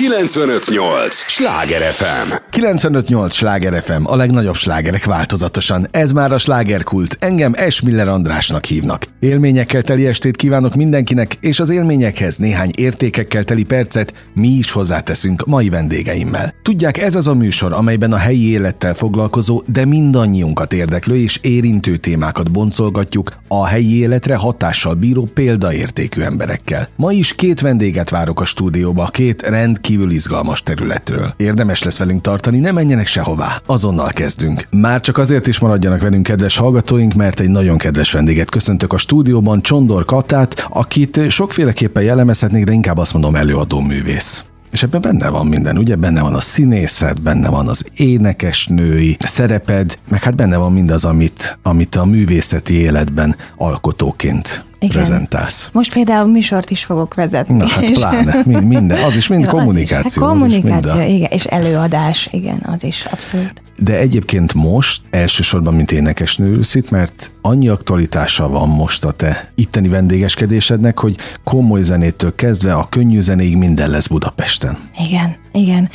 [0.00, 1.14] 958!
[1.14, 2.32] Sláger FM!
[2.50, 3.34] 958!
[3.34, 5.88] Sláger FM, a legnagyobb slágerek változatosan.
[5.90, 7.16] Ez már a slágerkult.
[7.18, 9.06] Engem Esmiller Andrásnak hívnak.
[9.18, 15.44] Élményekkel teli estét kívánok mindenkinek, és az élményekhez néhány értékekkel teli percet mi is hozzáteszünk
[15.46, 16.54] mai vendégeimmel.
[16.62, 21.96] Tudják, ez az a műsor, amelyben a helyi élettel foglalkozó, de mindannyiunkat érdeklő és érintő
[21.96, 26.88] témákat boncolgatjuk a helyi életre hatással bíró példaértékű emberekkel.
[26.96, 31.34] Ma is két vendéget várok a stúdióba, két rendkívül izgalmas területről.
[31.36, 33.60] Érdemes lesz velünk tartani, ne menjenek sehová.
[33.66, 34.66] Azonnal kezdünk.
[34.70, 38.98] Már csak azért is maradjanak velünk, kedves hallgatóink, mert egy nagyon kedves vendéget köszöntök a
[38.98, 44.44] stúdióban, Csondor Katát, akit sokféleképpen jellemezhetnék, de inkább azt mondom előadó művész.
[44.70, 45.96] És ebben benne van minden, ugye?
[45.96, 51.58] Benne van a színészet, benne van az énekesnői szereped, meg hát benne van mindaz, amit,
[51.62, 54.96] amit a művészeti életben alkotóként igen.
[54.96, 55.68] prezentálsz.
[55.72, 57.56] Most például műsort is fogok vezetni.
[57.56, 60.06] Na hát pláne, mind, minden, az is mind ja, kommunikáció.
[60.06, 61.14] Az is, hát kommunikáció, mind a...
[61.14, 63.62] igen, és előadás, igen, az is, abszolút.
[63.78, 69.52] De egyébként most elsősorban, mint énekesnő ülsz itt, mert annyi aktualitása van most a te
[69.54, 74.78] itteni vendégeskedésednek, hogy komoly zenétől kezdve a könnyű zenéig minden lesz Budapesten.
[75.06, 75.90] Igen, igen.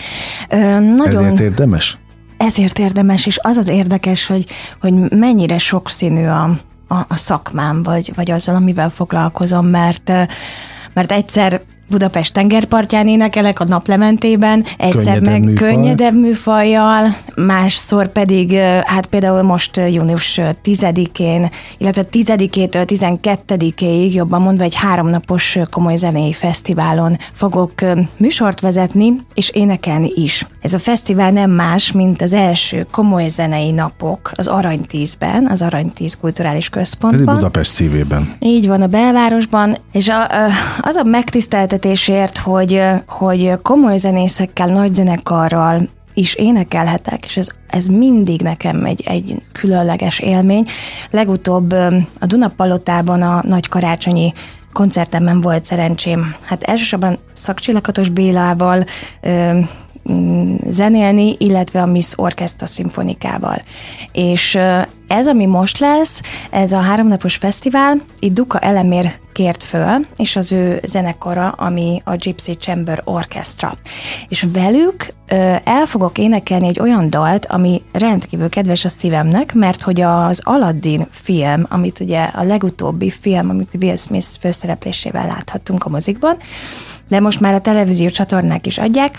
[0.50, 1.24] Ö, nagyon...
[1.24, 1.98] Ezért érdemes?
[2.38, 4.46] Ezért érdemes, és az az érdekes, hogy,
[4.82, 6.58] hogy mennyire sokszínű a,
[6.88, 10.12] a, a szakmám, vagy, vagy azzal, amivel foglalkozom, mert
[10.94, 15.70] mert egyszer Budapest tengerpartján énekelek a naplementében, egyszer könnyedebb meg műfaj.
[15.70, 18.54] könnyedebb műfajjal, másszor pedig,
[18.86, 27.18] hát például most június 10-én, illetve 10-től 12-ig, jobban mondva egy háromnapos komoly zenei fesztiválon
[27.32, 27.74] fogok
[28.18, 30.48] műsort vezetni, és énekelni is.
[30.62, 36.18] Ez a fesztivál nem más, mint az első komoly zenei napok az Aranytízben, az Aranytíz
[36.22, 37.28] Kulturális Központban.
[37.28, 38.34] Ez Budapest szívében.
[38.40, 40.28] Így van, a belvárosban, és a,
[40.82, 47.88] az a megtisztelt megtiszteltetésért, hogy, hogy komoly zenészekkel, nagy zenekarral is énekelhetek, és ez, ez
[47.88, 50.66] mindig nekem egy, egy különleges élmény.
[51.12, 51.72] Legutóbb
[52.20, 54.34] a Dunapalotában a nagy karácsonyi
[54.74, 56.36] koncertemben volt szerencsém.
[56.42, 58.86] Hát elsősorban Szakcsillakatos Bélával
[59.22, 59.60] ö,
[60.70, 63.62] zenélni, illetve a Miss Orchestra szimfonikával.
[64.12, 64.58] És
[65.16, 70.52] ez, ami most lesz, ez a háromnapos fesztivál, itt Duka Elemér kért föl, és az
[70.52, 73.74] ő zenekara, ami a Gypsy Chamber Orchestra.
[74.30, 79.82] És velük ö, el fogok énekelni egy olyan dalt, ami rendkívül kedves a szívemnek, mert
[79.82, 85.90] hogy az Aladdin film, amit ugye a legutóbbi film, amit Will Smith főszereplésével láthattunk a
[85.90, 86.38] mozikban,
[87.08, 89.16] de most már a televízió csatornák is adják,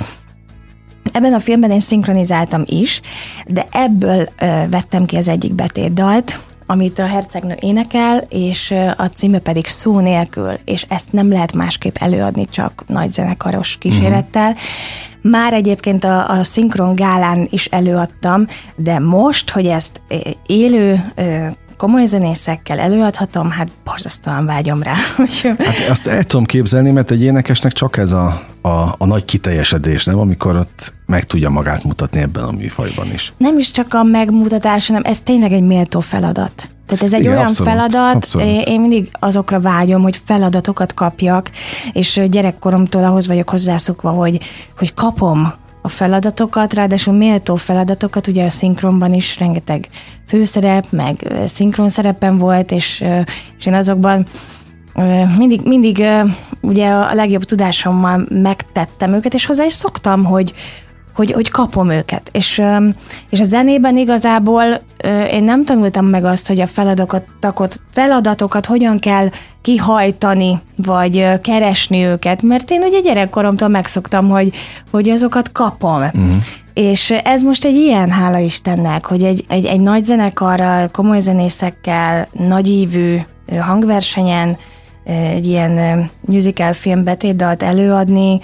[1.13, 3.01] Ebben a filmben én szinkronizáltam is,
[3.47, 9.39] de ebből ö, vettem ki az egyik betétdalt, amit a hercegnő énekel, és a címe
[9.39, 14.51] pedig szó nélkül, és ezt nem lehet másképp előadni, csak nagy zenekaros kísérettel.
[14.51, 15.31] Uh-huh.
[15.31, 18.47] Már egyébként a, a szinkron gálán is előadtam,
[18.77, 20.01] de most, hogy ezt
[20.47, 21.13] élő
[21.77, 24.95] komoly zenészekkel előadhatom, hát borzasztóan vágyom rá.
[25.59, 30.05] hát azt el tudom képzelni, mert egy énekesnek csak ez a, a, a nagy kiteljesedés,
[30.05, 30.19] nem?
[30.19, 33.33] Amikor ott meg tudja magát mutatni ebben a műfajban is.
[33.37, 36.71] Nem is csak a megmutatás, hanem ez tényleg egy méltó feladat.
[36.87, 38.67] Tehát ez egy Igen, olyan abszolút, feladat, abszolút.
[38.67, 41.51] én mindig azokra vágyom, hogy feladatokat kapjak,
[41.93, 44.41] és gyerekkoromtól ahhoz vagyok hozzászokva, hogy,
[44.79, 45.53] hogy kapom
[45.87, 49.89] a feladatokat, ráadásul méltó feladatokat, ugye a szinkronban is rengeteg
[50.27, 53.05] főszerep, meg szinkron szerepen volt, és,
[53.59, 54.27] és én azokban
[55.39, 56.05] mindig, mindig
[56.61, 60.55] ugye a legjobb tudásommal megtettem őket, és hozzá is szoktam, hogy,
[61.17, 62.29] hogy, hogy kapom őket.
[62.33, 62.63] És,
[63.31, 64.81] és a zenében igazából
[65.31, 69.29] én nem tanultam meg azt, hogy a feladatokat, feladatokat hogyan kell
[69.63, 74.55] kihajtani, vagy keresni őket, mert én ugye gyerekkoromtól megszoktam, hogy,
[74.91, 76.03] hogy azokat kapom.
[76.03, 76.31] Uh-huh.
[76.75, 82.29] És ez most egy ilyen, hála Istennek, hogy egy, egy, egy nagy zenekarral, komoly zenészekkel,
[82.33, 83.17] nagyívű
[83.61, 84.57] hangversenyen
[85.05, 88.41] egy ilyen musical film betétdalt előadni,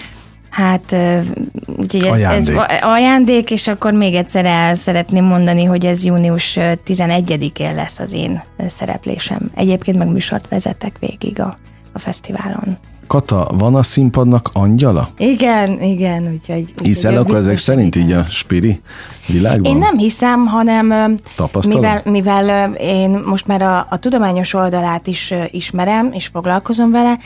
[0.53, 0.95] Hát,
[1.77, 2.55] úgyhogy ez ajándék.
[2.57, 8.13] ez ajándék, és akkor még egyszer el szeretném mondani, hogy ez június 11-én lesz az
[8.13, 9.51] én szereplésem.
[9.55, 11.57] Egyébként meg műsort vezetek végig a,
[11.93, 12.77] a fesztiválon.
[13.07, 15.09] Kata, van a színpadnak angyala?
[15.17, 16.73] Igen, igen, úgyhogy...
[16.83, 18.81] Hiszel akkor ezek szerint így a spiri
[19.27, 19.71] világban?
[19.71, 21.15] Én nem hiszem, hanem
[21.67, 27.17] mivel, mivel én most már a, a tudományos oldalát is ismerem, és foglalkozom vele,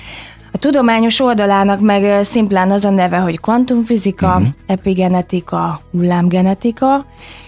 [0.52, 4.48] a tudományos oldalának meg szimplán az a neve, hogy kvantumfizika, uh-huh.
[4.66, 7.06] epigenetika, hullámgenetika,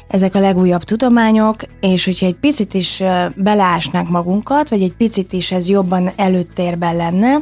[0.08, 3.04] ezek a legújabb tudományok, és hogyha egy picit is
[3.36, 7.38] beleásnánk magunkat, vagy egy picit is ez jobban előttérben lenne,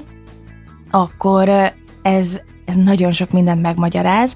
[0.91, 4.35] akkor ez ez nagyon sok mindent megmagyaráz.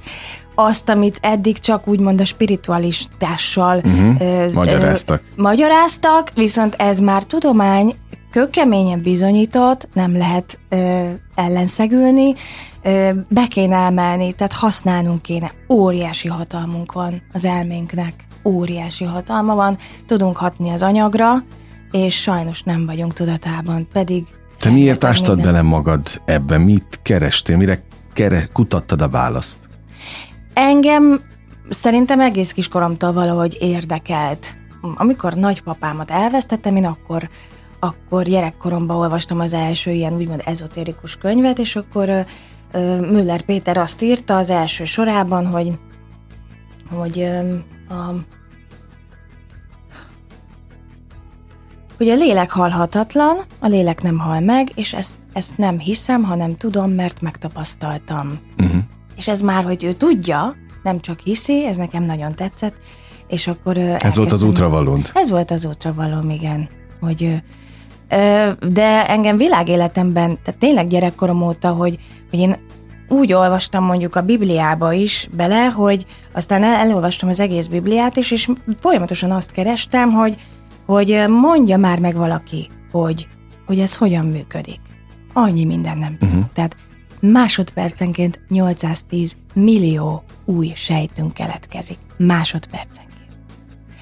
[0.56, 4.54] Azt, amit eddig csak úgymond a spiritualistással uh-huh.
[4.54, 5.22] magyaráztak.
[5.38, 7.96] Ö, magyaráztak, viszont ez már tudomány,
[8.32, 12.34] kökeményen bizonyított, nem lehet ö, ellenszegülni,
[12.84, 15.52] ö, be kéne emelni, tehát használnunk kéne.
[15.70, 21.44] Óriási hatalmunk van az elménknek, óriási hatalma van, tudunk hatni az anyagra,
[21.92, 24.24] és sajnos nem vagyunk tudatában, pedig...
[24.60, 25.54] Te miért ástad minden...
[25.54, 26.62] bele magad ebben?
[26.62, 27.58] Mit kerestél?
[27.58, 27.84] Mire
[28.14, 29.70] kere, kutattad a választ?
[30.54, 31.22] Engem
[31.70, 34.56] szerintem egész kiskoromtól valahogy érdekelt.
[34.96, 37.30] Amikor nagypapámat elvesztettem, én akkor
[37.84, 42.26] akkor gyerekkoromban olvastam az első ilyen úgymond ezotérikus könyvet, és akkor
[43.00, 45.72] Müller Péter azt írta az első sorában, hogy,
[46.92, 47.24] hogy
[47.90, 48.12] a,
[51.98, 56.58] hogy a lélek halhatatlan, a lélek nem hal meg, és ezt, ezt nem hiszem, hanem
[56.58, 58.40] tudom, mert megtapasztaltam.
[58.60, 58.82] Uh-huh.
[59.16, 62.76] És ez már, hogy ő tudja, nem csak hiszi, ez nekem nagyon tetszett,
[63.28, 63.78] és akkor...
[63.78, 65.12] Ez volt az útravalónt?
[65.14, 66.70] Ez volt az útravalóm, igen.
[67.00, 67.42] Hogy
[68.68, 71.98] de engem világéletemben, tehát tényleg gyerekkorom óta, hogy,
[72.30, 72.58] hogy én
[73.08, 78.32] úgy olvastam mondjuk a Bibliába is bele, hogy aztán el, elolvastam az egész Bibliát is,
[78.32, 78.50] és
[78.80, 80.36] folyamatosan azt kerestem, hogy,
[80.86, 83.28] hogy mondja már meg valaki, hogy,
[83.66, 84.80] hogy ez hogyan működik.
[85.34, 86.34] Annyi minden nem tudok.
[86.34, 86.52] Uh-huh.
[86.54, 86.76] Tehát
[87.20, 91.98] másodpercenként 810 millió új sejtünk keletkezik.
[92.18, 93.11] Másodpercenként.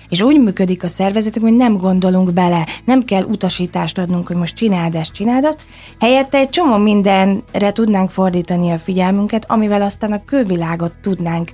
[0.09, 4.55] És úgy működik a szervezetünk, hogy nem gondolunk bele, nem kell utasítást adnunk, hogy most
[4.55, 5.65] csináld ezt, csináld azt.
[5.99, 11.51] Helyette egy csomó mindenre tudnánk fordítani a figyelmünket, amivel aztán a külvilágot tudnánk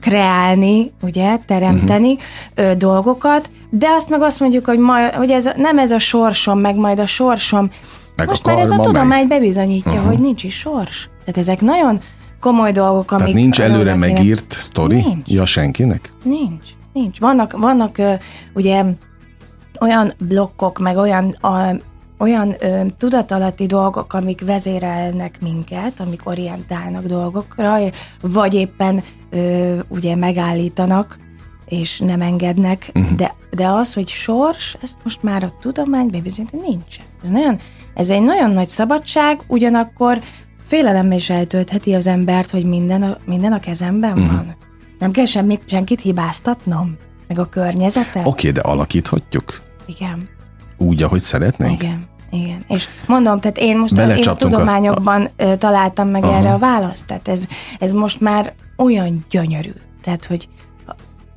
[0.00, 2.70] kreálni, ugye, teremteni uh-huh.
[2.70, 6.58] ö, dolgokat, de azt meg azt mondjuk, hogy, ma, hogy ez, nem ez a sorsom,
[6.58, 7.70] meg majd a sorsom.
[8.16, 9.28] Meg Most a már ez a tudomány meg.
[9.28, 10.06] bebizonyítja, uh-huh.
[10.06, 11.08] hogy nincs is sors.
[11.24, 12.00] Tehát ezek nagyon
[12.40, 13.24] komoly dolgok, amik...
[13.24, 14.94] Tehát nincs előre megírt sztori?
[14.94, 15.28] Nincs.
[15.28, 16.12] Ja, senkinek?
[16.22, 16.68] Nincs.
[16.92, 17.18] Nincs.
[17.18, 17.98] Vannak, vannak
[18.54, 18.84] ugye
[19.80, 21.76] olyan blokkok, meg olyan, a,
[22.18, 27.78] olyan ö, tudatalatti dolgok, amik vezérelnek minket, amik orientálnak dolgokra,
[28.20, 31.18] vagy éppen ö, ugye megállítanak,
[31.66, 33.16] és nem engednek, uh-huh.
[33.16, 36.96] de, de az, hogy sors, ezt most már a tudomány bebizonyít, nincs.
[37.22, 37.58] Ez, nagyon,
[37.94, 40.20] ez egy nagyon nagy szabadság, ugyanakkor
[40.62, 44.34] félelemmel is eltöltheti az embert, hogy minden a, minden a kezemben uh-huh.
[44.34, 44.56] van.
[45.02, 46.96] Nem kell semmit, senkit hibáztatnom?
[47.28, 48.26] Meg a környezetet?
[48.26, 49.62] Oké, okay, de alakíthatjuk?
[49.86, 50.28] Igen.
[50.78, 51.82] Úgy, ahogy szeretnénk?
[51.82, 52.06] Igen.
[52.30, 55.56] Igen, és mondom, tehát én most a, én a tudományokban a...
[55.56, 56.36] találtam meg Aha.
[56.36, 57.46] erre a választ, tehát ez,
[57.78, 59.72] ez most már olyan gyönyörű,
[60.02, 60.48] tehát hogy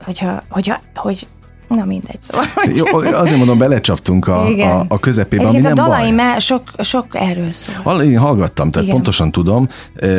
[0.06, 1.28] hogyha, hogyha, hogy
[1.68, 2.46] Na mindegy, szóval.
[2.76, 6.40] Jó, azért mondom, belecsaptunk a, a, a közepébe, Egyébként ami nem a dalai baj.
[6.40, 8.02] sok, sok erről szól.
[8.02, 8.96] Én hallgattam, tehát Igen.
[9.00, 9.70] pontosan tudom.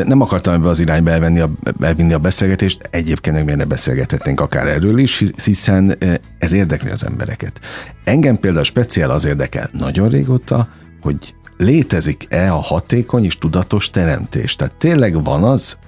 [0.05, 1.51] Nem akartam ebbe az irányba elvenni a,
[1.81, 5.99] elvinni a beszélgetést, egyébként meg ne beszélgethetnénk akár erről is, hiszen
[6.39, 7.61] ez érdekli az embereket.
[8.05, 10.69] Engem például speciál az érdekel nagyon régóta,
[11.03, 11.17] hogy
[11.57, 14.57] létezik-e a hatékony és tudatos teremtés.
[14.57, 15.79] Tehát tényleg van az,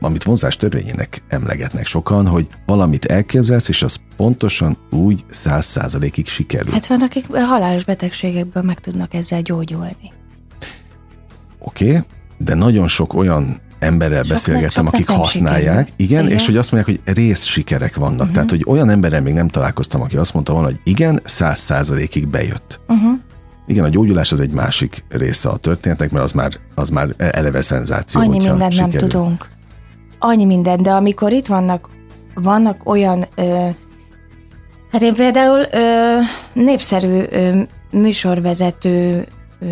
[0.00, 6.72] amit vonzás törvényének emlegetnek sokan, hogy valamit elképzelsz, és az pontosan úgy száz százalékig sikerül.
[6.72, 10.12] Hát van, akik halálos betegségekből meg tudnak ezzel gyógyulni.
[11.58, 12.02] Oké, okay,
[12.38, 16.98] de nagyon sok olyan emberrel sok beszélgettem, akik használják, igen, igen, és hogy azt mondják,
[17.04, 18.18] hogy rész sikerek vannak.
[18.18, 18.32] Uh-huh.
[18.32, 22.28] Tehát, hogy olyan emberrel még nem találkoztam, aki azt mondta volna, hogy igen, száz százalékig
[22.28, 22.80] bejött.
[22.88, 23.12] Uh-huh.
[23.66, 27.62] Igen, a gyógyulás az egy másik része a történetnek, mert az már, az már eleve
[27.62, 28.20] szenzáció.
[28.20, 28.90] Annyi mindent sikerül.
[28.90, 29.53] nem tudunk
[30.24, 31.88] annyi minden, de amikor itt vannak,
[32.34, 33.68] vannak olyan, ö,
[34.90, 36.18] hát én például ö,
[36.52, 39.26] népszerű ö, műsorvezető
[39.60, 39.66] ö,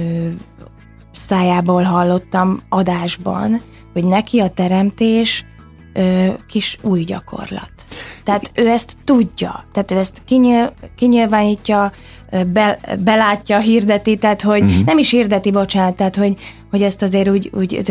[1.12, 3.60] szájából hallottam adásban,
[3.92, 5.44] hogy neki a teremtés
[5.92, 7.72] ö, kis új gyakorlat.
[8.24, 11.92] Tehát ő ezt tudja, tehát ő ezt kinyil, kinyilvánítja,
[12.46, 14.84] be, belátja, hirdeti, tehát hogy uh-huh.
[14.84, 16.34] nem is hirdeti, bocsánat, tehát hogy,
[16.70, 17.82] hogy ezt azért úgy, úgy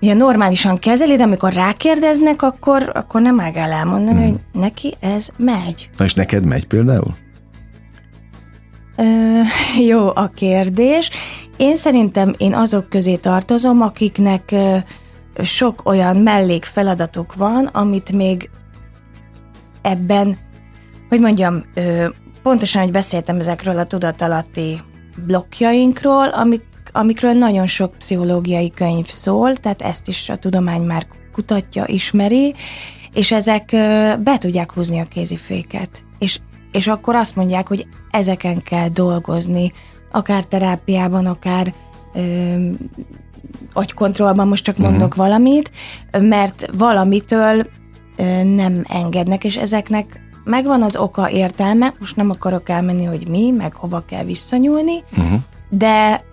[0.00, 4.26] ugye normálisan kezeli, de amikor rákérdeznek, akkor, akkor nem el elmondani, hmm.
[4.26, 5.90] hogy neki ez megy.
[5.96, 7.14] Na és neked megy például?
[8.96, 9.40] Ö,
[9.90, 11.10] jó a kérdés.
[11.56, 14.76] Én szerintem én azok közé tartozom, akiknek ö,
[15.44, 18.50] sok olyan mellékfeladatok van, amit még
[19.82, 20.38] ebben,
[21.08, 22.08] hogy mondjam, ö,
[22.42, 24.80] pontosan, hogy beszéltem ezekről a tudatalatti
[25.26, 26.62] blokkjainkról, amik
[26.98, 32.54] amikről nagyon sok pszichológiai könyv szól, tehát ezt is a tudomány már kutatja, ismeri,
[33.12, 33.70] és ezek
[34.22, 36.02] be tudják húzni a kéziféket.
[36.18, 36.38] És,
[36.72, 39.72] és akkor azt mondják, hogy ezeken kell dolgozni,
[40.12, 41.74] akár terápiában, akár
[42.14, 42.20] ö,
[43.72, 45.26] agykontrollban most csak mondok uh-huh.
[45.26, 45.70] valamit,
[46.18, 47.66] mert valamitől
[48.44, 53.74] nem engednek, és ezeknek megvan az oka értelme, most nem akarok elmenni, hogy mi, meg
[53.74, 55.40] hova kell visszanyúlni, uh-huh.
[55.68, 56.24] de,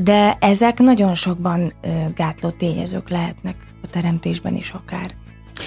[0.00, 1.72] de ezek nagyon sokban
[2.14, 5.14] gátló tényezők lehetnek a teremtésben is akár.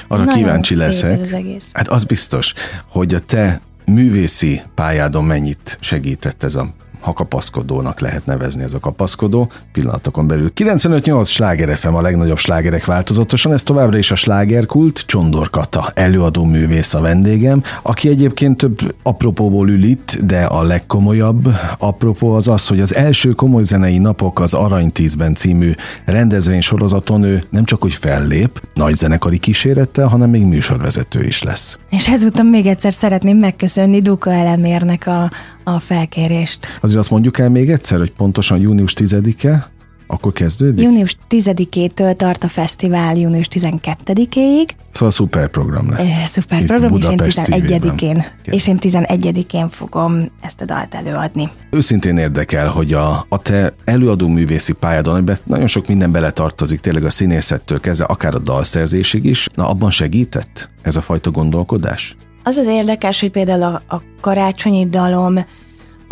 [0.08, 1.12] Arra nagyon kíváncsi leszek.
[1.12, 1.70] Ez az egész.
[1.74, 2.54] Hát az biztos,
[2.88, 6.74] hogy a te művészi pályádon mennyit segített ez a
[7.06, 10.52] ha kapaszkodónak lehet nevezni ez a kapaszkodó, pillanatokon belül.
[10.56, 16.44] 95-8 sláger FM a legnagyobb slágerek változatosan, ez továbbra is a slágerkult, Csondor Kata, előadó
[16.44, 22.68] művész a vendégem, aki egyébként több apropóból ül itt, de a legkomolyabb apropó az az,
[22.68, 25.72] hogy az első komoly zenei napok az Arany Tízben című
[26.06, 31.78] rendezvény sorozaton ő nem csak hogy fellép, nagy zenekari kísérettel, hanem még műsorvezető is lesz.
[31.90, 35.32] És ezúttal még egyszer szeretném megköszönni Duka Elemérnek a,
[35.64, 36.80] a felkérést.
[36.96, 39.68] Azért azt mondjuk el még egyszer, hogy pontosan június 10-e,
[40.08, 40.84] akkor kezdődik?
[40.84, 44.70] Június 10-től tart a fesztivál június 12-ig.
[44.92, 46.10] Szóval szuper program lesz.
[46.10, 50.96] E, szuper Itt program, Budapest és én 11-én, és én 11-én fogom ezt a dalt
[50.96, 51.50] előadni.
[51.70, 57.04] Őszintén érdekel, hogy a, a te előadó művészi pályádon, amiben nagyon sok minden beletartozik, tényleg
[57.06, 62.18] a színészettől kezdve, akár a dalszerzésig is, na abban segített ez a fajta gondolkodás?
[62.44, 65.38] Az az érdekes, hogy például a, a karácsonyi dalom,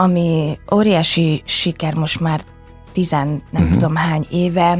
[0.04, 2.42] ami óriási siker most már
[2.92, 3.72] tizen nem uh-huh.
[3.72, 4.78] tudom hány éve,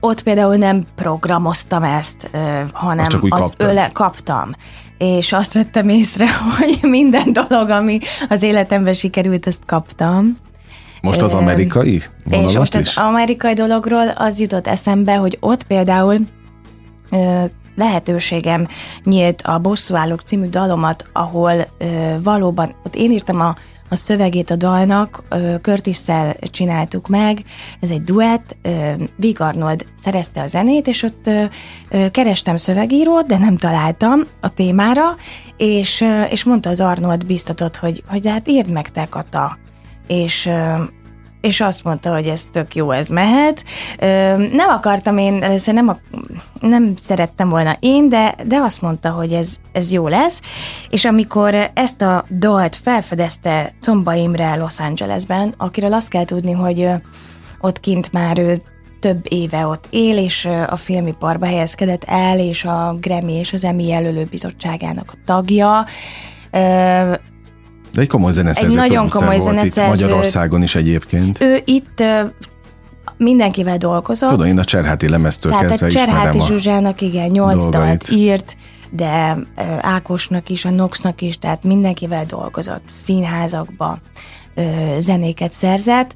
[0.00, 2.30] ott például nem programoztam ezt,
[2.72, 4.54] hanem az öle kaptam.
[4.98, 6.26] És azt vettem észre,
[6.58, 10.36] hogy minden dolog, ami az életemben sikerült, ezt kaptam.
[11.02, 12.96] Most az amerikai És most is?
[12.96, 16.18] az amerikai dologról az jutott eszembe, hogy ott például
[17.76, 18.66] lehetőségem
[19.04, 21.86] nyílt a Bosszúállók című dalomat, ahol ö,
[22.22, 23.54] valóban, ott én írtam a,
[23.92, 25.22] a szövegét a dalnak,
[25.62, 25.98] curtis
[26.50, 27.44] csináltuk meg,
[27.80, 28.56] ez egy duett,
[29.16, 31.30] Vig Arnold szerezte a zenét, és ott
[32.10, 35.16] kerestem szövegírót, de nem találtam a témára,
[35.56, 39.58] és, és mondta az Arnold biztatott, hogy, hogy hát írd meg te, Kata.
[40.06, 40.50] És
[41.42, 43.64] és azt mondta, hogy ez tök jó, ez mehet.
[44.52, 45.96] Nem akartam én, először nem, a,
[46.60, 50.40] nem szerettem volna én, de, de azt mondta, hogy ez, ez jó lesz.
[50.90, 56.88] És amikor ezt a dalt felfedezte Comba Imre Los Angelesben, akiről azt kell tudni, hogy
[57.60, 58.62] ott kint már ő
[59.00, 63.86] több éve ott él, és a filmiparba helyezkedett el, és a Grammy és az Emmy
[63.86, 65.86] jelölő bizottságának a tagja.
[67.92, 69.88] De egy komoly zeneszerző egy nagyon komoly zeneszerző.
[69.88, 71.40] Magyarországon is egyébként.
[71.40, 72.02] Ő itt
[73.16, 74.30] mindenkivel dolgozott.
[74.30, 78.56] Tudom, én a Cserháti lemeztől Tehát kezdve a Cserháti Zsuzsának igen, nyolc dalt írt,
[78.90, 79.36] de
[79.80, 83.98] Ákosnak is, a Noxnak is, tehát mindenkivel dolgozott, színházakba
[84.98, 86.14] zenéket szerzett,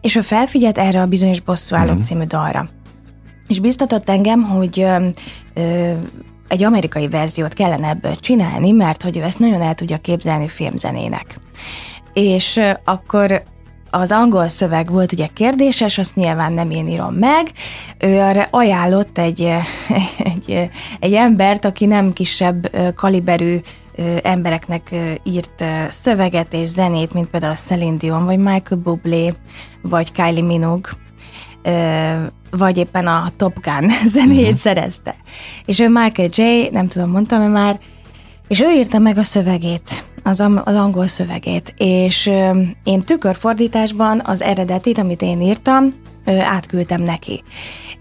[0.00, 2.02] és ő felfigyelt erre a bizonyos Bosszúállók mm.
[2.02, 2.68] című dalra.
[3.46, 4.86] És biztatott engem, hogy
[6.48, 11.38] egy amerikai verziót kellene ebből csinálni, mert hogy ő ezt nagyon el tudja képzelni filmzenének.
[12.12, 13.42] És akkor
[13.90, 17.50] az angol szöveg volt ugye kérdéses, azt nyilván nem én írom meg.
[17.98, 19.42] Ő arra ajánlott egy,
[20.34, 20.70] egy,
[21.00, 23.60] egy embert, aki nem kisebb kaliberű
[24.22, 29.32] embereknek írt szöveget és zenét, mint például Celine Dion, vagy Michael Bublé,
[29.82, 30.90] vagy Kylie Minogue
[32.56, 34.56] vagy éppen a Top Gun zenét uh-huh.
[34.56, 35.14] szerezte.
[35.64, 37.78] És ő Michael J., nem tudom, mondtam-e már,
[38.48, 44.42] és ő írta meg a szövegét, az, az angol szövegét, és ö, én tükörfordításban az
[44.42, 45.94] eredetit, amit én írtam,
[46.24, 47.42] ö, átküldtem neki.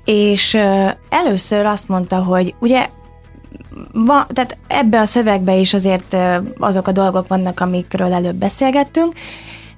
[0.06, 2.90] És ö, először azt mondta, hogy ugye
[3.92, 6.18] va, tehát ebbe a szövegbe is azért
[6.58, 9.14] azok a dolgok vannak, amikről előbb beszélgettünk,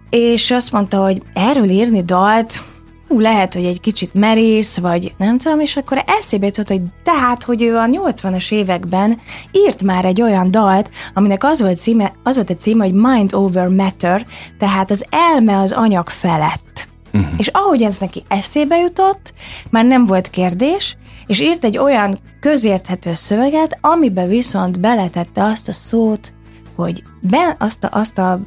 [0.10, 2.64] és azt mondta, hogy erről írni dalt,
[3.08, 7.44] hú, lehet, hogy egy kicsit merész, vagy nem tudom, és akkor eszébe jutott, hogy tehát,
[7.44, 9.20] hogy ő a 80-as években
[9.52, 13.34] írt már egy olyan dalt, aminek az volt, címe, az volt a címe, hogy Mind
[13.34, 14.26] Over Matter,
[14.58, 16.88] tehát az elme az anyag felett.
[17.14, 17.30] Uh-huh.
[17.38, 19.34] És ahogy ez neki eszébe jutott,
[19.70, 20.98] már nem volt kérdés,
[21.28, 26.34] és írt egy olyan közérthető szöveget, amiben viszont beletette azt a szót,
[26.76, 28.40] hogy ben, azt, a, azt a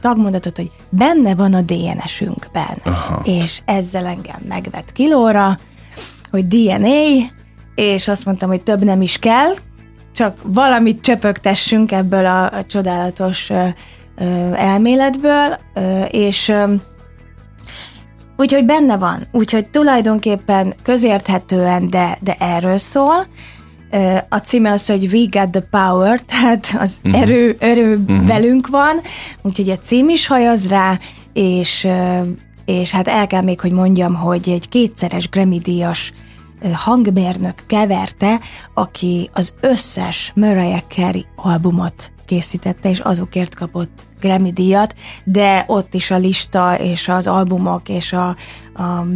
[0.00, 2.80] tagmondatot, hogy benne van a DNS-ünkben.
[2.84, 3.22] Aha.
[3.24, 5.58] És ezzel engem megvett kilóra,
[6.30, 7.26] hogy DNA,
[7.74, 9.54] és azt mondtam, hogy több nem is kell,
[10.14, 13.66] csak valamit csöpögtessünk ebből a, a csodálatos ö,
[14.16, 16.74] ö, elméletből, ö, és ö,
[18.36, 23.26] úgyhogy benne van, úgyhogy tulajdonképpen közérthetően, de, de erről szól,
[24.28, 27.22] a címe az, hogy We Got the Power, tehát az uh-huh.
[27.22, 28.26] erő, erő uh-huh.
[28.26, 29.00] velünk van,
[29.42, 30.98] úgyhogy a cím is hajaz rá,
[31.32, 31.88] és
[32.64, 36.12] és hát el kell még, hogy mondjam, hogy egy kétszeres Grammy-díjas
[36.72, 38.40] hangmérnök keverte,
[38.74, 44.94] aki az összes Mariah Carey albumot készítette, és azokért kapott Grammy díjat,
[45.24, 48.28] de ott is a lista és az albumok és a,
[48.74, 49.06] a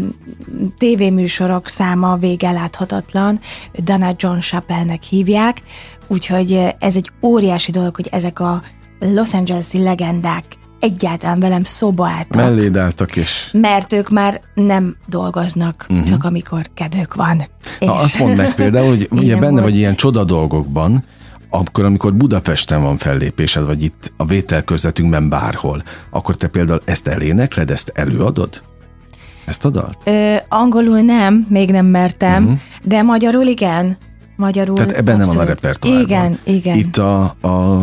[0.76, 3.40] tévéműsorok száma végeláthatatlan.
[3.85, 5.62] Dana John Chappelle-nek hívják,
[6.06, 8.62] úgyhogy ez egy óriási dolog, hogy ezek a
[9.00, 10.44] Los Angeles-i legendák
[10.82, 12.37] egyáltalán velem szóba álltak.
[12.37, 13.49] Melléd álltak is.
[13.52, 16.06] Mert ők már nem dolgoznak, uh-huh.
[16.06, 17.37] csak amikor kedvük van.
[17.37, 17.44] Na,
[17.78, 17.88] és...
[17.88, 19.62] azt mondd meg például, hogy ugye benne volt.
[19.62, 21.04] vagy ilyen csoda dolgokban,
[21.54, 27.71] akkor, amikor Budapesten van fellépésed, vagy itt a vételkörzetünkben bárhol, akkor te például ezt elénekled,
[27.71, 28.62] ezt előadod?
[29.44, 29.99] Ezt a dalt?
[30.04, 32.59] Ö, angolul nem, még nem mertem, uh-huh.
[32.82, 33.97] de magyarul igen.
[34.37, 35.26] Magyarul Tehát ebben abszolút.
[35.26, 36.02] nem van a repertoárban.
[36.02, 36.76] Igen, igen.
[36.76, 37.82] Itt a, a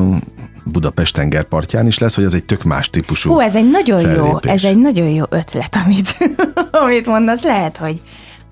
[0.63, 4.21] Budapest tengerpartján is lesz, hogy ez egy tök más típusú Hú, ez egy nagyon fellépés.
[4.43, 6.17] jó, ez egy nagyon jó ötlet, amit,
[6.85, 8.01] amit mondasz, lehet, hogy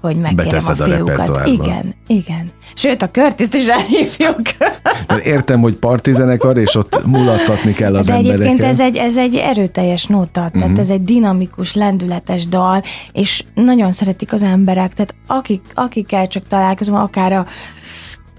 [0.07, 1.29] hogy megkérem a fiúkat.
[1.29, 2.51] A igen, igen.
[2.73, 4.41] Sőt, a Curtis-t is elhívjuk.
[5.07, 8.39] Mert értem, hogy partizenekar, és ott mulattatni kell az De embereket.
[8.39, 10.79] egyébként ez egy, ez egy erőteljes nota, tehát uh-huh.
[10.79, 16.95] ez egy dinamikus, lendületes dal, és nagyon szeretik az emberek, tehát akik, akikkel csak találkozom,
[16.95, 17.45] akár a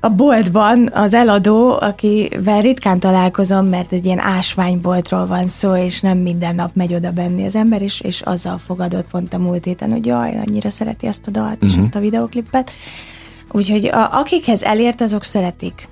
[0.01, 6.19] a boltban az eladó, akivel ritkán találkozom, mert egy ilyen ásványboltról van szó, és nem
[6.19, 9.91] minden nap megy oda benni az ember, és, és azzal fogadott pont a múlt héten,
[9.91, 11.71] hogy jaj, annyira szereti ezt a dalt uh-huh.
[11.71, 11.99] és ezt mhm.
[11.99, 12.71] a videoklipet.
[13.51, 15.89] Úgyhogy a, akikhez elért, azok szeretik.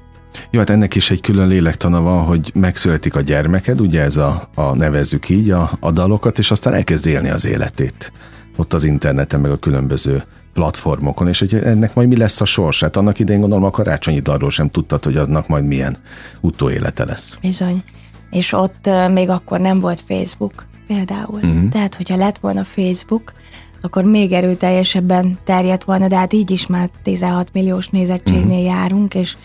[0.51, 4.49] Jó, hát ennek is egy külön lélektana van, hogy megszületik a gyermeked, ugye ez a,
[4.55, 8.13] a nevezzük így a, a dalokat, és aztán elkezd élni az életét.
[8.57, 10.23] Ott az interneten, meg a különböző
[10.57, 12.97] platformokon, és hogy ennek majd mi lesz a sorsát.
[12.97, 15.97] Annak idején gondolom a karácsonyi arról sem tudtad, hogy annak majd milyen
[16.41, 17.39] utóélete lesz.
[17.41, 17.83] Bizony.
[18.31, 21.41] És ott még akkor nem volt Facebook például.
[21.43, 21.69] Uh-huh.
[21.69, 23.35] Tehát, hogyha lett volna Facebook,
[23.81, 28.65] akkor még erőteljesebben terjedt volna, de hát így is már 16 milliós nézettségnél uh-huh.
[28.65, 29.37] járunk, és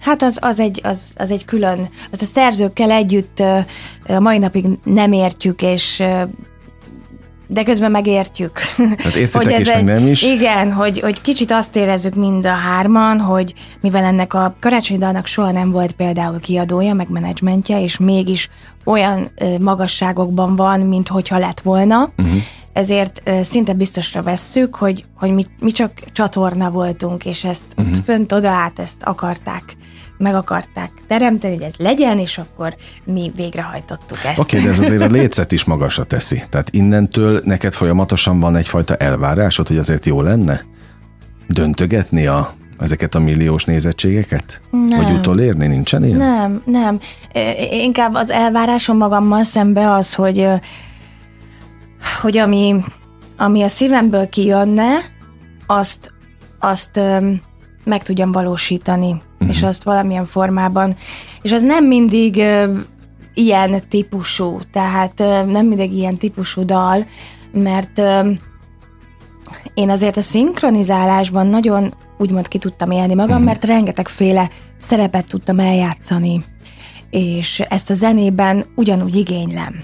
[0.00, 3.38] hát az, az, egy, az, az egy külön, az a szerzőkkel együtt
[4.06, 6.02] a mai napig nem értjük, és
[7.46, 8.58] de közben megértjük.
[8.98, 10.22] Hát hogy ez is, egy, nem is.
[10.22, 15.26] Igen, hogy, hogy kicsit azt érezzük mind a hárman, hogy mivel ennek a karácsonyi dalnak
[15.26, 18.50] soha nem volt például kiadója, meg menedzsmentje, és mégis
[18.84, 22.36] olyan ö, magasságokban van, mint hogyha lett volna, uh-huh.
[22.72, 27.96] ezért ö, szinte biztosra vesszük, hogy, hogy mi, mi csak csatorna voltunk, és ezt uh-huh.
[28.04, 29.76] fönt oda át ezt akarták
[30.18, 32.74] meg akarták teremteni, hogy ez legyen, és akkor
[33.04, 34.38] mi végrehajtottuk ezt.
[34.38, 36.42] Oké, okay, de ez azért a lécet is magasra teszi.
[36.50, 40.64] Tehát innentől neked folyamatosan van egyfajta elvárásod, hogy azért jó lenne
[41.48, 44.60] döntögetni a ezeket a milliós nézettségeket?
[44.70, 45.02] Nem.
[45.02, 45.66] Vagy utolérni?
[45.66, 46.16] Nincsen ilyen?
[46.16, 46.98] Nem, nem.
[47.70, 50.48] Inkább az elvárásom magammal szembe az, hogy,
[52.20, 52.74] hogy ami,
[53.36, 54.92] ami a szívemből kijönne,
[55.66, 56.12] azt,
[56.58, 57.00] azt
[57.84, 59.48] meg tudjam valósítani uh-huh.
[59.48, 60.94] és azt valamilyen formában,
[61.42, 62.78] és az nem mindig uh,
[63.34, 67.06] ilyen típusú, tehát uh, nem mindig ilyen típusú dal,
[67.52, 68.28] mert uh,
[69.74, 73.44] én azért a szinkronizálásban nagyon úgymond ki tudtam élni magam, uh-huh.
[73.44, 76.44] mert rengetegféle szerepet tudtam eljátszani,
[77.10, 79.74] és ezt a zenében ugyanúgy igénylem.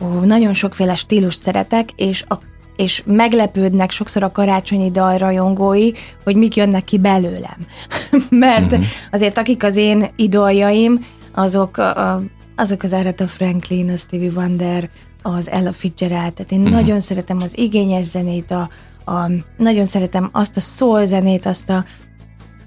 [0.00, 2.38] Ó, nagyon sokféle stílust szeretek, és a
[2.76, 5.90] és meglepődnek sokszor a karácsonyi dal rajongói,
[6.24, 7.66] hogy mik jönnek ki belőlem.
[8.30, 8.84] Mert uh-huh.
[9.12, 12.22] azért akik az én idoljaim, azok, a,
[12.56, 14.90] azok az Aretha Franklin, a Stevie Wonder,
[15.22, 16.74] az Ella Fitzgerald, tehát én uh-huh.
[16.74, 18.68] nagyon szeretem az igényes zenét, a,
[19.04, 21.84] a, nagyon szeretem azt a soul zenét, azt a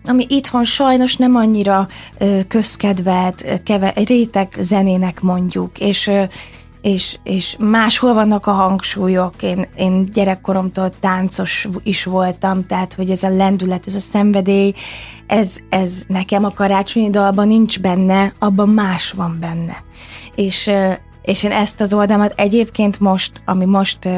[0.10, 6.24] ami itthon sajnos nem annyira ö, közkedvelt, keve, réteg zenének mondjuk, és ö,
[6.82, 9.44] és, és máshol vannak a hangsúlyok.
[9.44, 14.74] Én, én gyerekkoromtól táncos is voltam, tehát hogy ez a lendület, ez a szenvedély,
[15.28, 19.84] ez, ez nekem a karácsonyi dalban nincs benne, abban más van benne.
[20.36, 20.72] És,
[21.22, 24.10] és én ezt az oldalmat egyébként most, ami most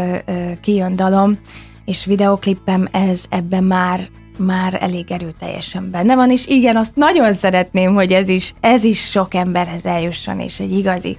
[0.61, 1.39] kijön dalom,
[1.85, 3.99] és videoklippem, ez ebben már
[4.39, 9.09] már elég erőteljesen benne van, és igen, azt nagyon szeretném, hogy ez is, ez is
[9.09, 11.17] sok emberhez eljusson, és egy igazi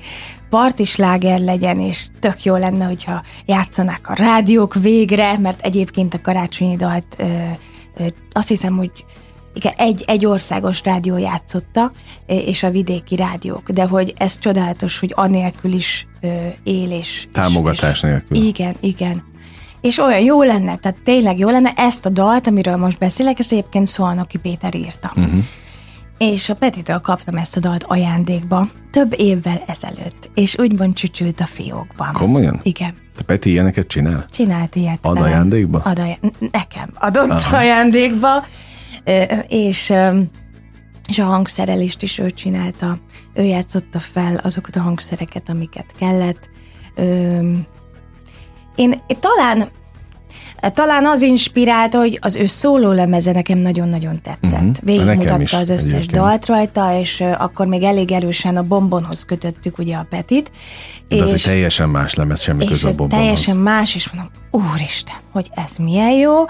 [0.51, 6.77] partisláger legyen, és tök jó lenne, hogyha játszanák a rádiók végre, mert egyébként a karácsonyi
[6.77, 7.25] dalt ö,
[7.97, 8.91] ö, azt hiszem, hogy
[9.55, 11.93] igen, egy, egy országos rádió játszotta,
[12.27, 17.29] és a vidéki rádiók, de hogy ez csodálatos, hogy anélkül is ö, él és...
[17.33, 18.37] Támogatás és, nélkül.
[18.37, 19.30] Igen, igen.
[19.81, 23.53] És olyan jó lenne, tehát tényleg jó lenne ezt a dalt, amiről most beszélek, ezt
[23.53, 25.13] egyébként Szolnoki Péter írta.
[25.17, 25.45] Uh-huh
[26.21, 31.47] és a Petitől kaptam ezt a dalt ajándékba több évvel ezelőtt, és úgymond csücsült a
[31.47, 32.13] fiókban.
[32.13, 32.61] Komolyan?
[32.63, 32.95] Igen.
[33.17, 34.25] Te Peti ilyeneket csinál?
[34.31, 35.07] Csinált ilyet.
[35.07, 35.31] Ad velem.
[35.31, 35.79] ajándékba?
[35.79, 36.21] Ad ajá-
[36.53, 37.57] nekem adott Aha.
[37.57, 38.47] ajándékba,
[39.49, 39.93] és,
[41.09, 42.99] és a hangszerelést is ő csinálta.
[43.35, 46.51] Ő játszotta fel azokat a hangszereket, amiket kellett.
[48.81, 49.69] Én, én talán
[50.75, 54.61] talán az inspirált, hogy az ő szóló lemeze nekem nagyon-nagyon tetszett.
[54.61, 54.77] Uh-huh.
[54.83, 56.13] Végigmutatta az összes egyébként.
[56.13, 60.51] dalt rajta, és akkor még elég erősen a bombonhoz kötöttük ugye a Petit.
[61.09, 63.19] De az egy és- teljesen más lemez, semmi és köze a bombonhoz.
[63.19, 66.45] teljesen más, és mondom, úristen, hogy ez milyen jó,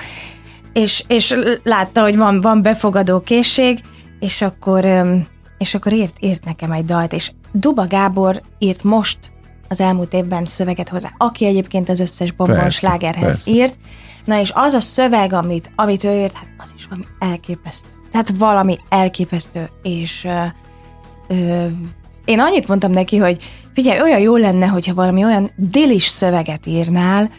[0.72, 3.80] és, és látta, hogy van, van befogadó készség,
[4.20, 4.84] és akkor,
[5.58, 9.18] és akkor írt, írt nekem egy dalt, és Duba Gábor írt most
[9.70, 13.50] az elmúlt évben szöveget hozzá, aki egyébként az összes bombon slágerhez persze.
[13.50, 13.78] írt.
[14.24, 17.88] Na és az a szöveg, amit, amit ő írt, hát az is valami elképesztő.
[18.10, 20.44] Tehát valami elképesztő, és ö,
[21.28, 21.66] ö,
[22.24, 23.42] én annyit mondtam neki, hogy
[23.74, 27.30] figyelj, olyan jó lenne, hogyha valami olyan dilis szöveget írnál,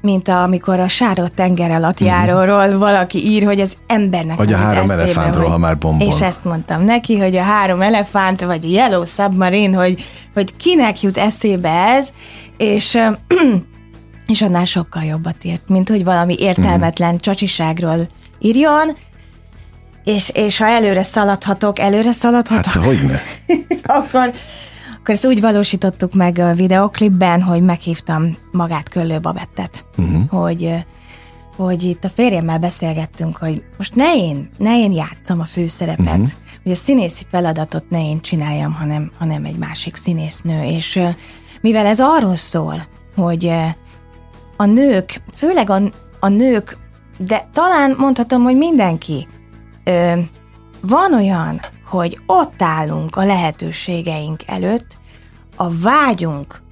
[0.00, 4.44] mint amikor a Sára tenger alatt járóról valaki ír, hogy az embernek Mhm.
[4.44, 6.08] Vagy a három eszébe, elefántról, hogy- ha már bombon.
[6.08, 11.00] És ezt mondtam neki, hogy a három elefánt, vagy a Yellow Submarine, hogy, hogy kinek
[11.00, 12.12] jut eszébe ez,
[12.56, 12.98] és
[14.26, 17.20] és annál sokkal jobbat írt, mint hogy valami értelmetlen Mhm.
[17.20, 18.06] csacsiságról
[18.38, 18.90] írjon,
[20.04, 23.18] és, és ha előre szaladhatok, előre szaladhatok, Hát hogy ne?
[23.98, 24.32] akkor,
[25.00, 30.28] akkor ezt úgy valósítottuk meg a videoklipben, hogy meghívtam magát Köllő Babettet, uh-huh.
[30.28, 30.74] hogy,
[31.56, 36.28] hogy itt a férjemmel beszélgettünk, hogy most ne én, ne én játszom a főszerepet, uh-huh.
[36.62, 41.00] hogy a színészi feladatot ne én csináljam, hanem, hanem egy másik színésznő, és
[41.60, 42.86] mivel ez arról szól,
[43.16, 43.52] hogy
[44.56, 45.80] a nők, főleg a,
[46.20, 46.78] a nők,
[47.18, 49.28] de talán mondhatom, hogy mindenki,
[49.84, 50.12] ö,
[50.80, 51.60] van olyan,
[51.90, 54.98] hogy ott állunk a lehetőségeink előtt,
[55.56, 56.62] a vágyunk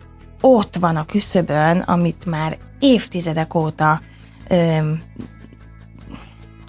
[0.40, 4.00] ott van a küszöbön, amit már évtizedek óta
[4.48, 4.92] ö,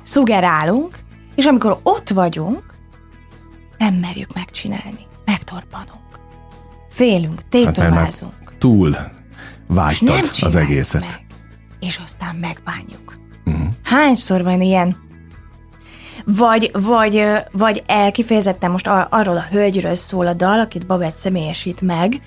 [0.03, 0.99] szugerálunk,
[1.35, 2.77] és amikor ott vagyunk,
[3.77, 6.19] nem merjük megcsinálni, megtorpanunk.
[6.89, 8.53] Félünk, Hát tétovázunk.
[8.59, 8.97] túl és
[9.67, 11.01] vágytad az egészet.
[11.01, 11.25] Meg,
[11.79, 13.17] és aztán megbánjuk.
[13.43, 13.67] Mhm.
[13.83, 14.95] Hányszor van ilyen,
[16.37, 21.81] vagy, vagy, vagy el, kifejezetten most arról a hölgyről szól a dal, akit Babett személyesít
[21.81, 22.21] meg,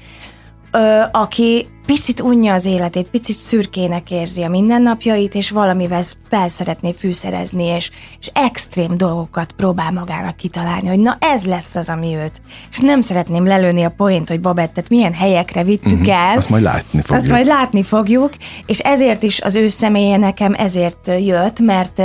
[1.12, 7.64] aki picit unja az életét, picit szürkének érzi a mindennapjait, és valamivel fel szeretné fűszerezni,
[7.64, 7.90] és,
[8.20, 12.42] és extrém dolgokat próbál magának kitalálni, hogy na ez lesz az, ami őt.
[12.70, 16.30] És nem szeretném lelőni a point, hogy Babettet milyen helyekre vittük uh-huh.
[16.30, 16.36] el.
[16.36, 17.22] Azt majd látni fogjuk.
[17.22, 18.30] Azt majd látni fogjuk,
[18.66, 22.02] és ezért is az ő személye nekem ezért jött, mert,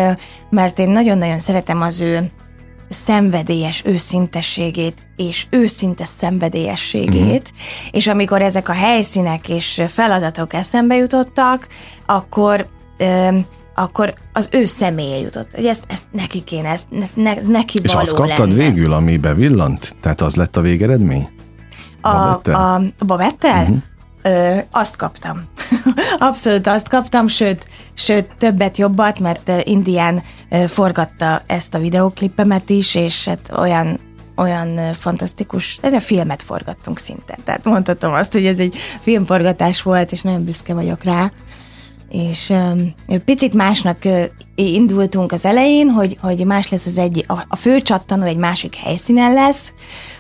[0.50, 2.32] mert én nagyon-nagyon szeretem az ő
[2.90, 7.88] szenvedélyes őszintességét és őszinte szenvedélyességét, uh-huh.
[7.92, 11.68] és amikor ezek a helyszínek és feladatok eszembe jutottak,
[12.06, 13.46] akkor öm,
[13.76, 15.56] akkor az ő személye jutott.
[15.56, 18.64] Hogy ezt, ezt neki kéne, ezt, ezt ne, neki És való azt kaptad lenne.
[18.64, 19.96] végül, ami bevillant?
[20.02, 21.28] Tehát az lett a végeredmény?
[22.02, 22.56] A, Babettel?
[22.56, 23.62] a, a Babettel?
[23.62, 23.78] Uh-huh.
[24.72, 25.44] Azt kaptam.
[26.18, 30.24] Abszolút azt kaptam, sőt, sőt többet jobbat, mert Indián
[30.68, 34.00] forgatta ezt a videoklipemet is, és hát olyan
[34.38, 37.38] olyan fantasztikus, ez a filmet forgattunk szinte.
[37.44, 41.32] Tehát mondhatom azt, hogy ez egy filmforgatás volt, és nagyon büszke vagyok rá.
[42.10, 42.94] És um,
[43.26, 44.24] picit másnak ö,
[44.56, 48.76] indultunk az elején, hogy, hogy más lesz az egy, a, a fő csattanó egy másik
[48.76, 49.74] helyszínen lesz,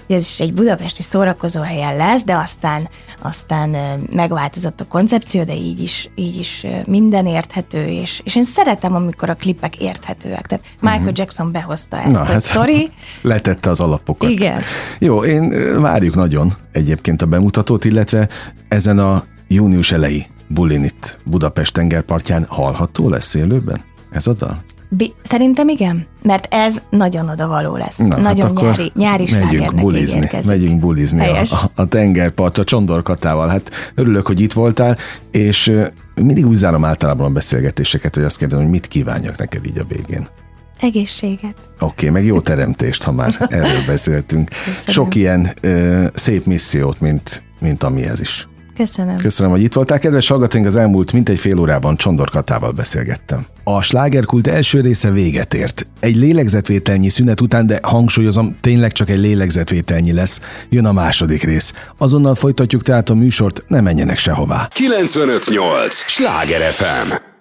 [0.07, 2.89] hogy ez is egy budapesti szórakozó helyen lesz, de aztán,
[3.21, 3.75] aztán
[4.11, 9.29] megváltozott a koncepció, de így is, így is minden érthető, és, és én szeretem, amikor
[9.29, 10.47] a klipek érthetőek.
[10.47, 12.43] Tehát Michael Jackson behozta ezt, Na, hogy hát.
[12.43, 12.89] sorry,
[13.21, 14.29] Letette az alapokat.
[14.29, 14.61] Igen.
[14.99, 18.29] Jó, én várjuk nagyon egyébként a bemutatót, illetve
[18.67, 23.81] ezen a június elejé bulin itt Budapest tengerpartján hallható lesz élőben?
[24.11, 24.63] Ez a dal?
[24.89, 27.97] Bi- Szerintem igen, mert ez nagyon odavaló lesz.
[27.97, 30.49] Na, nagyon hát nyári, nyári megyünk bulizni, ígérkezik.
[30.49, 31.51] megyünk bulizni a, Helyes.
[31.51, 33.47] a, a tengerpartra Csondorkatával.
[33.47, 34.97] Hát örülök, hogy itt voltál,
[35.31, 35.73] és
[36.15, 39.85] mindig úgy zárom általában a beszélgetéseket, hogy azt kérdezem, hogy mit kívánjak neked így a
[39.87, 40.27] végén.
[40.79, 41.55] Egészséget.
[41.79, 44.49] Oké, okay, meg jó teremtést, ha már erről beszéltünk.
[44.49, 44.75] Köszönöm.
[44.87, 48.47] Sok ilyen ö, szép missziót, mint, mint ami ez is.
[48.77, 49.17] Köszönöm.
[49.17, 49.99] Köszönöm, hogy itt voltál.
[49.99, 53.45] Kedves hallgatóink, az elmúlt mintegy fél órában Csondor Katával beszélgettem.
[53.63, 55.87] A slágerkult első része véget ért.
[55.99, 61.73] Egy lélegzetvételnyi szünet után, de hangsúlyozom, tényleg csak egy lélegzetvételnyi lesz, jön a második rész.
[61.97, 64.67] Azonnal folytatjuk tehát a műsort, ne menjenek sehová.
[64.71, 65.95] 958!
[65.95, 67.36] Sláger FM!